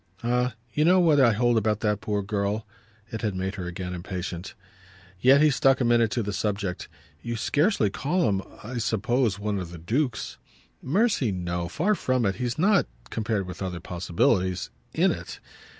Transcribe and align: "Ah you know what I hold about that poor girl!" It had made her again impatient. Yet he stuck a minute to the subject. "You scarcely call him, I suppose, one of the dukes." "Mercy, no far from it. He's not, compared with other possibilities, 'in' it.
"Ah 0.23 0.55
you 0.73 0.83
know 0.83 0.99
what 0.99 1.19
I 1.19 1.31
hold 1.33 1.57
about 1.59 1.81
that 1.81 2.01
poor 2.01 2.23
girl!" 2.23 2.65
It 3.11 3.21
had 3.21 3.35
made 3.35 3.53
her 3.53 3.67
again 3.67 3.93
impatient. 3.93 4.55
Yet 5.19 5.41
he 5.43 5.51
stuck 5.51 5.79
a 5.79 5.85
minute 5.85 6.09
to 6.09 6.23
the 6.23 6.33
subject. 6.33 6.87
"You 7.21 7.35
scarcely 7.35 7.91
call 7.91 8.27
him, 8.27 8.41
I 8.63 8.79
suppose, 8.79 9.37
one 9.37 9.59
of 9.59 9.69
the 9.69 9.77
dukes." 9.77 10.37
"Mercy, 10.81 11.31
no 11.31 11.67
far 11.69 11.93
from 11.93 12.25
it. 12.25 12.37
He's 12.37 12.57
not, 12.57 12.87
compared 13.11 13.45
with 13.45 13.61
other 13.61 13.79
possibilities, 13.79 14.71
'in' 14.91 15.11
it. 15.11 15.39